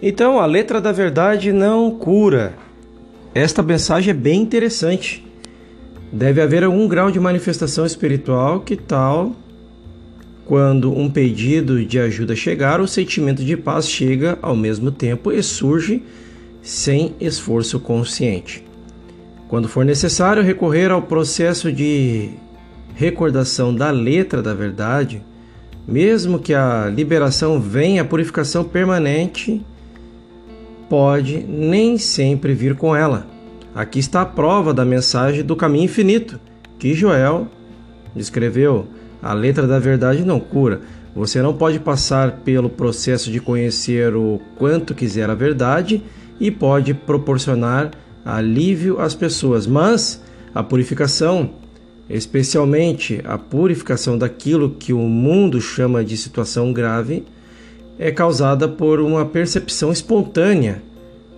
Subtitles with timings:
[0.00, 2.54] Então, a letra da verdade não cura.
[3.34, 5.26] Esta mensagem é bem interessante.
[6.12, 9.34] Deve haver algum grau de manifestação espiritual que tal
[10.48, 15.42] quando um pedido de ajuda chegar, o sentimento de paz chega ao mesmo tempo e
[15.42, 16.02] surge
[16.62, 18.64] sem esforço consciente.
[19.46, 22.30] Quando for necessário recorrer ao processo de
[22.94, 25.22] recordação da letra da verdade,
[25.86, 29.62] mesmo que a liberação venha, a purificação permanente
[30.88, 33.26] pode nem sempre vir com ela.
[33.74, 36.40] Aqui está a prova da mensagem do caminho infinito
[36.78, 37.48] que Joel
[38.14, 38.86] descreveu
[39.22, 40.80] a letra da verdade não cura.
[41.14, 46.02] Você não pode passar pelo processo de conhecer o quanto quiser a verdade
[46.38, 47.90] e pode proporcionar
[48.24, 50.22] alívio às pessoas, mas
[50.54, 51.50] a purificação,
[52.08, 57.24] especialmente a purificação daquilo que o mundo chama de situação grave,
[57.98, 60.82] é causada por uma percepção espontânea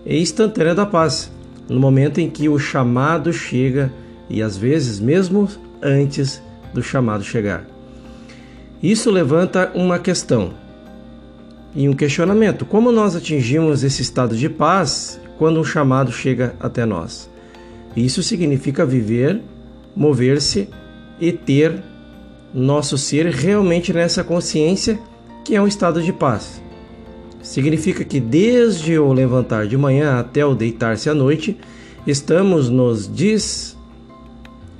[0.04, 1.30] e instantânea da paz,
[1.68, 3.92] no momento em que o chamado chega
[4.28, 5.48] e às vezes mesmo
[5.82, 6.42] antes
[6.74, 7.66] do chamado chegar.
[8.82, 10.52] Isso levanta uma questão
[11.74, 16.84] e um questionamento: como nós atingimos esse estado de paz quando um chamado chega até
[16.84, 17.30] nós?
[17.96, 19.40] Isso significa viver,
[19.96, 20.68] mover-se
[21.20, 21.82] e ter
[22.52, 24.98] nosso ser realmente nessa consciência
[25.50, 26.62] que é um estado de paz.
[27.42, 31.58] Significa que desde o levantar de manhã até o deitar-se à noite,
[32.06, 33.10] estamos nos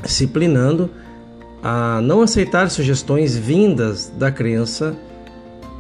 [0.05, 0.89] disciplinando
[1.61, 4.97] a não aceitar sugestões vindas da crença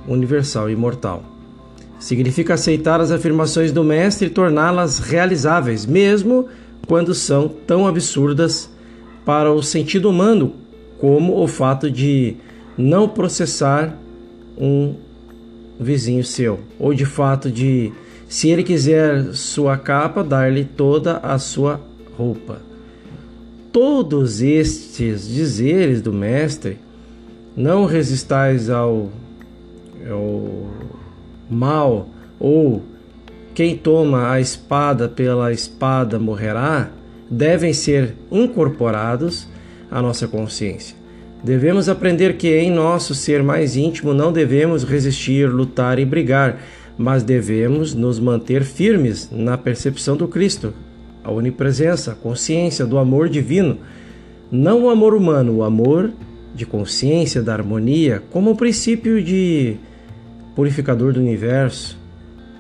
[0.09, 1.23] universal e imortal.
[2.01, 6.49] Significa aceitar as afirmações do Mestre e torná-las realizáveis, mesmo
[6.89, 8.69] quando são tão absurdas
[9.25, 10.53] para o sentido humano,
[10.99, 12.35] como o fato de
[12.77, 13.97] não processar
[14.61, 14.95] um
[15.81, 17.91] vizinho seu, ou de fato de,
[18.29, 21.81] se ele quiser sua capa, dar-lhe toda a sua
[22.17, 22.61] roupa.
[23.73, 26.77] Todos estes dizeres do Mestre,
[27.57, 29.11] não resistais ao,
[30.09, 30.71] ao
[31.49, 32.83] mal, ou
[33.55, 36.91] quem toma a espada pela espada morrerá,
[37.31, 39.49] devem ser incorporados
[39.91, 41.00] à nossa consciência.
[41.43, 46.61] Devemos aprender que em nosso ser mais íntimo não devemos resistir, lutar e brigar,
[46.99, 50.75] mas devemos nos manter firmes na percepção do Cristo,
[51.25, 53.79] a onipresença, a consciência do amor divino,
[54.51, 56.11] não o amor humano, o amor
[56.55, 59.77] de consciência da harmonia, como o princípio de
[60.55, 61.99] purificador do universo.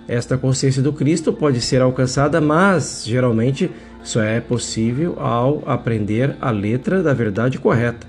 [0.08, 3.70] Esta consciência do Cristo pode ser alcançada, mas geralmente
[4.02, 8.06] só é possível ao aprender a letra da verdade correta,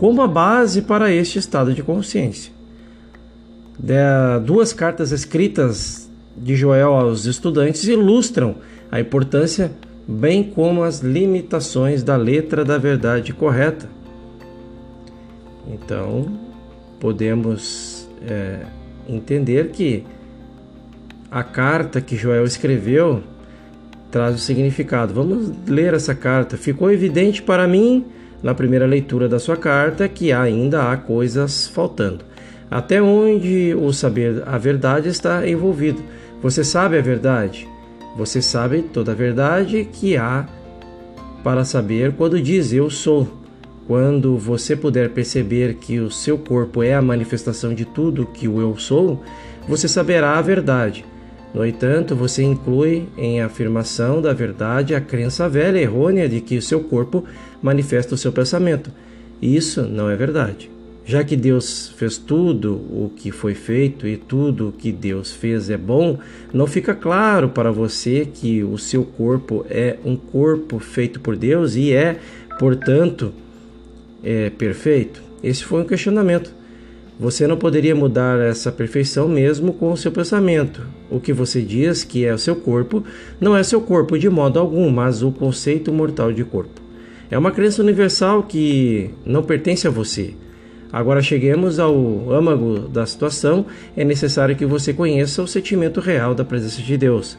[0.00, 2.50] como a base para este estado de consciência.
[4.46, 8.54] Duas cartas escritas de Joel aos estudantes ilustram
[8.90, 9.70] a importância,
[10.08, 13.90] bem como as limitações da letra da verdade correta.
[15.68, 16.26] Então,
[16.98, 18.60] podemos é,
[19.06, 20.06] entender que
[21.30, 23.22] a carta que Joel escreveu
[24.10, 25.12] traz o significado.
[25.12, 26.56] Vamos ler essa carta.
[26.56, 28.06] Ficou evidente para mim,
[28.42, 32.24] na primeira leitura da sua carta, que ainda há coisas faltando.
[32.70, 36.02] Até onde o saber a verdade está envolvido.
[36.42, 37.68] Você sabe a verdade?
[38.16, 40.46] Você sabe toda a verdade que há
[41.42, 43.28] para saber quando diz eu sou.
[43.86, 48.60] Quando você puder perceber que o seu corpo é a manifestação de tudo que o
[48.60, 49.22] eu sou,
[49.66, 51.04] você saberá a verdade.
[51.52, 56.56] No entanto, você inclui em afirmação da verdade a crença velha e errônea de que
[56.56, 57.24] o seu corpo
[57.60, 58.90] manifesta o seu pensamento.
[59.42, 60.70] Isso não é verdade.
[61.04, 65.68] Já que Deus fez tudo o que foi feito e tudo o que Deus fez
[65.68, 66.18] é bom,
[66.52, 71.74] não fica claro para você que o seu corpo é um corpo feito por Deus
[71.74, 72.20] e é,
[72.60, 73.32] portanto,
[74.22, 75.20] é perfeito?
[75.42, 76.59] Esse foi um questionamento.
[77.20, 80.86] Você não poderia mudar essa perfeição mesmo com o seu pensamento.
[81.10, 83.04] O que você diz que é o seu corpo
[83.38, 86.80] não é seu corpo de modo algum, mas o conceito mortal de corpo.
[87.30, 90.32] É uma crença universal que não pertence a você.
[90.90, 96.42] Agora cheguemos ao âmago da situação, é necessário que você conheça o sentimento real da
[96.42, 97.36] presença de Deus.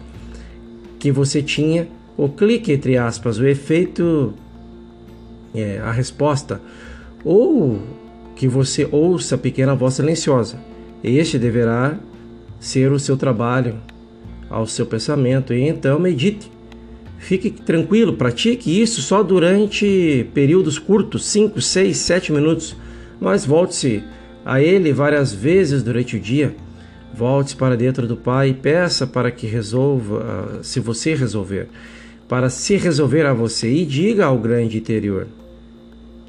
[0.99, 4.31] Que você tinha o clique, entre aspas, o efeito,
[5.55, 6.61] é, a resposta,
[7.25, 7.81] ou
[8.35, 10.59] que você ouça a pequena voz silenciosa.
[11.03, 11.97] Este deverá
[12.59, 13.75] ser o seu trabalho
[14.49, 16.51] ao seu pensamento e então medite.
[17.17, 22.75] Fique tranquilo, pratique isso só durante períodos curtos 5, 6, 7 minutos
[23.21, 24.03] mas volte-se
[24.43, 26.55] a ele várias vezes durante o dia.
[27.13, 31.67] Volte para dentro do Pai e peça para que resolva, se você resolver,
[32.27, 35.27] para se resolver a você e diga ao grande interior: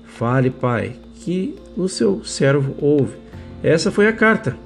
[0.05, 3.15] Fale, Pai, que o seu servo ouve.
[3.63, 4.57] Essa foi a carta.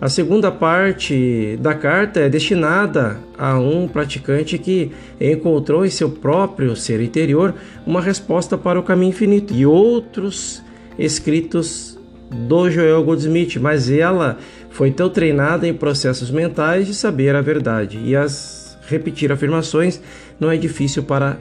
[0.00, 6.74] A segunda parte da carta é destinada a um praticante que encontrou em seu próprio
[6.74, 7.54] ser interior
[7.86, 10.60] uma resposta para o caminho infinito e outros
[10.98, 11.98] escritos
[12.28, 14.38] do Joel Goldsmith, mas ela
[14.70, 20.00] foi tão treinada em processos mentais de saber a verdade e as repetir afirmações
[20.40, 21.38] não é difícil para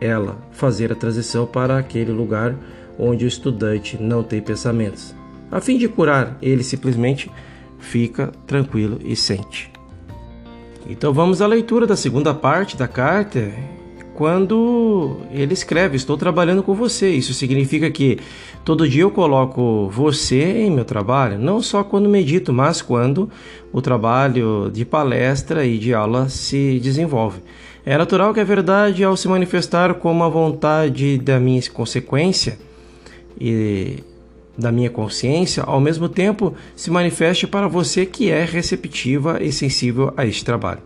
[0.00, 2.54] ela fazer a transição para aquele lugar
[2.98, 5.14] onde o estudante não tem pensamentos.
[5.50, 7.30] A fim de curar, ele simplesmente
[7.78, 9.70] fica tranquilo e sente.
[10.88, 13.52] Então vamos à leitura da segunda parte da carta,
[14.18, 17.08] quando ele escreve: Estou trabalhando com você.
[17.10, 18.18] Isso significa que
[18.64, 23.30] todo dia eu coloco você em meu trabalho, não só quando medito, mas quando
[23.72, 27.40] o trabalho de palestra e de aula se desenvolve.
[27.86, 32.58] É natural que a verdade, ao se manifestar como a vontade da minha consequência,
[33.40, 34.02] e
[34.58, 40.12] da minha consciência, ao mesmo tempo se manifeste para você que é receptiva e sensível
[40.16, 40.80] a este trabalho.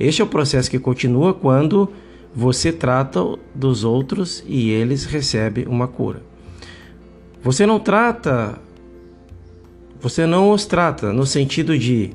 [0.00, 1.90] Este é o processo que continua quando
[2.34, 3.20] você trata
[3.54, 6.22] dos outros e eles recebem uma cura.
[7.42, 8.58] Você não trata,
[10.00, 12.10] você não os trata no sentido de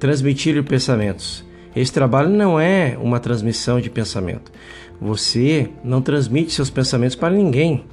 [0.00, 1.44] transmitir pensamentos.
[1.74, 4.50] Esse trabalho não é uma transmissão de pensamento.
[5.00, 7.84] Você não transmite seus pensamentos para ninguém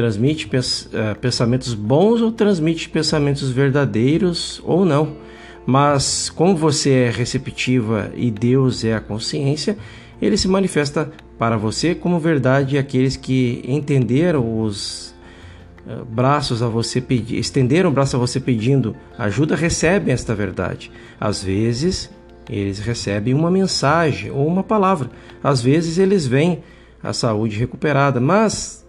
[0.00, 5.16] transmite eh, pensamentos bons ou transmite pensamentos verdadeiros ou não.
[5.66, 9.76] Mas como você é receptiva e Deus é a consciência,
[10.20, 15.14] ele se manifesta para você como verdade aqueles que entenderam os
[15.86, 20.90] eh, braços a você pedir, estenderam o braço a você pedindo ajuda, recebem esta verdade.
[21.20, 22.08] Às vezes,
[22.48, 25.10] eles recebem uma mensagem ou uma palavra.
[25.44, 26.62] Às vezes eles veem
[27.02, 28.80] a saúde recuperada, mas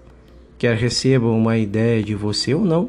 [0.62, 2.88] quer recebam uma ideia de você ou não,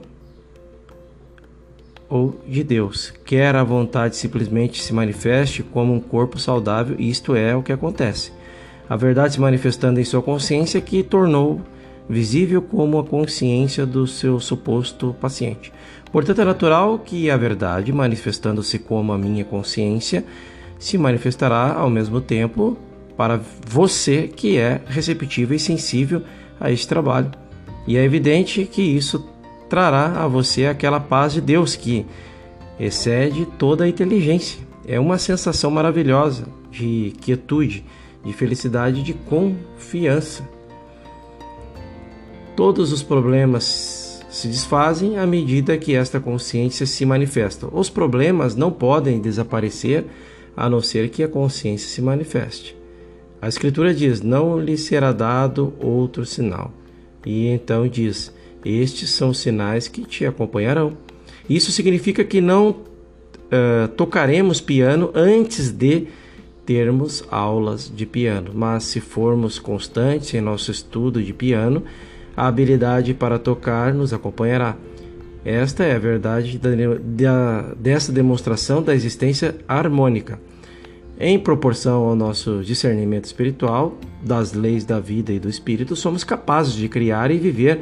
[2.07, 7.57] ou de Deus, quer a vontade simplesmente se manifeste como um corpo saudável, isto é
[7.57, 8.31] o que acontece.
[8.87, 11.63] A verdade se manifestando em sua consciência que tornou
[12.07, 15.73] visível como a consciência do seu suposto paciente.
[16.13, 20.27] Portanto, é natural que a verdade, manifestando-se como a minha consciência,
[20.79, 22.77] se manifestará ao mesmo tempo
[23.17, 26.21] para você que é receptivo e sensível
[26.61, 27.42] a este trabalho.
[27.87, 29.27] E é evidente que isso
[29.69, 32.07] trará a você aquela paz de Deus que
[32.79, 34.61] excede toda a inteligência.
[34.87, 37.85] É uma sensação maravilhosa de quietude,
[38.25, 40.47] de felicidade, de confiança.
[42.55, 47.69] Todos os problemas se desfazem à medida que esta consciência se manifesta.
[47.73, 50.07] Os problemas não podem desaparecer
[50.57, 52.77] a não ser que a consciência se manifeste.
[53.41, 56.73] A Escritura diz: Não lhe será dado outro sinal.
[57.25, 58.33] E então diz:
[58.65, 60.97] Estes são os sinais que te acompanharão.
[61.49, 66.07] Isso significa que não uh, tocaremos piano antes de
[66.65, 71.83] termos aulas de piano, mas se formos constantes em nosso estudo de piano,
[72.37, 74.77] a habilidade para tocar nos acompanhará.
[75.45, 76.71] Esta é a verdade da,
[77.03, 80.39] da, dessa demonstração da existência harmônica.
[81.19, 86.73] Em proporção ao nosso discernimento espiritual, das leis da vida e do espírito, somos capazes
[86.73, 87.81] de criar e viver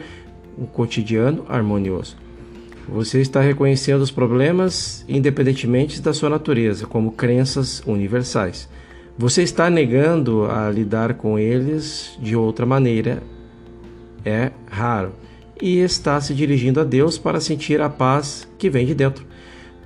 [0.59, 2.17] um cotidiano harmonioso.
[2.89, 8.69] Você está reconhecendo os problemas independentemente da sua natureza, como crenças universais.
[9.17, 13.23] Você está negando a lidar com eles de outra maneira.
[14.25, 15.13] É raro.
[15.63, 19.25] E está se dirigindo a Deus para sentir a paz que vem de dentro.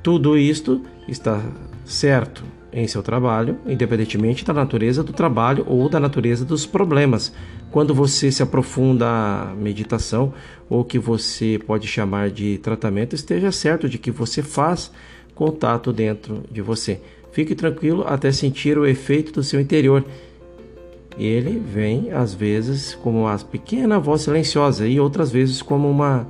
[0.03, 1.43] Tudo isto está
[1.85, 7.33] certo em seu trabalho, independentemente da natureza do trabalho ou da natureza dos problemas.
[7.71, 10.35] Quando você se aprofunda a meditação,
[10.69, 14.91] ou que você pode chamar de tratamento, esteja certo de que você faz
[15.35, 17.01] contato dentro de você.
[17.31, 20.05] Fique tranquilo até sentir o efeito do seu interior.
[21.17, 26.27] Ele vem às vezes como uma pequena voz silenciosa e outras vezes como uma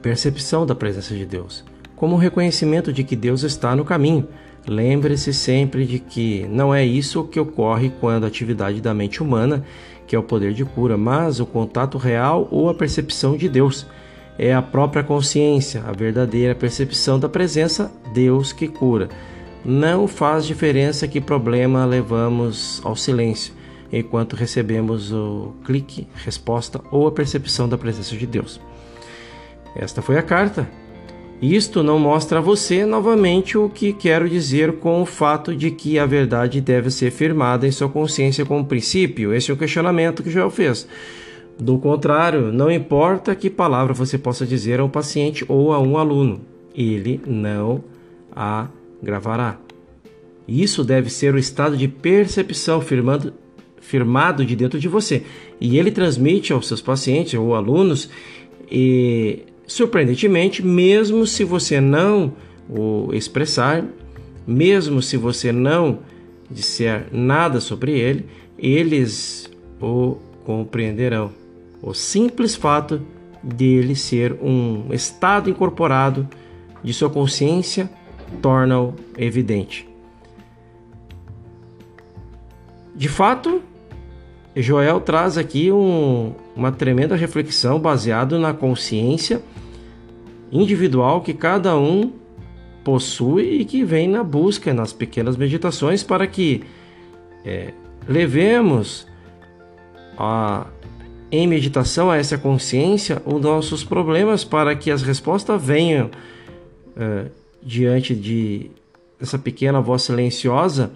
[0.00, 1.64] percepção da presença de Deus,
[1.96, 4.28] como um reconhecimento de que Deus está no caminho
[4.66, 9.64] Lembre-se sempre de que não é isso que ocorre quando a atividade da mente humana,
[10.06, 13.86] que é o poder de cura, mas o contato real ou a percepção de Deus.
[14.38, 19.08] É a própria consciência, a verdadeira percepção da presença, Deus que cura.
[19.64, 23.52] Não faz diferença que problema levamos ao silêncio,
[23.92, 28.60] enquanto recebemos o clique, resposta ou a percepção da presença de Deus.
[29.74, 30.68] Esta foi a carta
[31.42, 35.98] Isto não mostra a você novamente o que quero dizer com o fato de que
[35.98, 39.34] a verdade deve ser firmada em sua consciência como princípio.
[39.34, 40.86] Esse é o questionamento que Joel fez.
[41.58, 45.98] Do contrário, não importa que palavra você possa dizer a um paciente ou a um
[45.98, 46.42] aluno,
[46.76, 47.82] ele não
[48.30, 48.68] a
[49.02, 49.58] gravará.
[50.46, 53.34] Isso deve ser o estado de percepção firmando,
[53.80, 55.24] firmado de dentro de você.
[55.60, 58.08] E ele transmite aos seus pacientes ou alunos,
[58.70, 59.40] e,
[59.72, 62.34] surpreendentemente, mesmo se você não
[62.68, 63.84] o expressar,
[64.46, 66.00] mesmo se você não
[66.50, 68.26] disser nada sobre ele,
[68.58, 69.50] eles
[69.80, 71.30] o compreenderão.
[71.80, 73.00] O simples fato
[73.42, 76.28] dele ser um estado incorporado
[76.84, 77.90] de sua consciência
[78.42, 79.88] torna-o evidente.
[82.94, 83.62] De fato,
[84.54, 89.42] Joel traz aqui um, uma tremenda reflexão baseado na consciência
[90.52, 92.12] individual que cada um
[92.84, 96.62] possui e que vem na busca nas pequenas meditações para que
[97.44, 97.72] é,
[98.06, 99.06] levemos
[100.18, 100.66] a,
[101.30, 106.10] em meditação a essa consciência os nossos problemas para que as respostas venham
[106.96, 107.26] é,
[107.62, 108.70] diante de
[109.20, 110.90] essa pequena voz silenciosa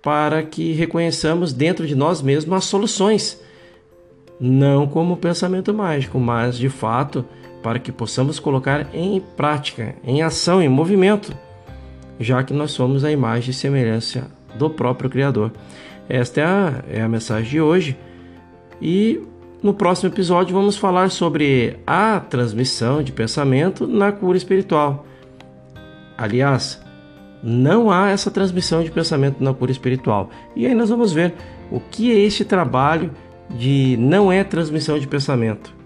[0.00, 3.38] para que reconheçamos dentro de nós mesmos as soluções,
[4.40, 7.24] não como pensamento mágico, mas de fato
[7.62, 11.34] para que possamos colocar em prática, em ação, em movimento,
[12.18, 15.52] já que nós somos a imagem e semelhança do próprio Criador.
[16.08, 17.96] Esta é a, é a mensagem de hoje
[18.80, 19.20] e
[19.62, 25.06] no próximo episódio vamos falar sobre a transmissão de pensamento na cura espiritual.
[26.16, 26.80] Aliás,
[27.42, 30.30] não há essa transmissão de pensamento na cura espiritual.
[30.56, 31.34] E aí nós vamos ver
[31.70, 33.10] o que é este trabalho
[33.50, 35.79] de não é transmissão de pensamento.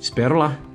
[0.00, 0.69] Espero lá.